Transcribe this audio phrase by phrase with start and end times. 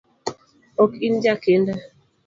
[0.83, 1.73] Ok in jakinda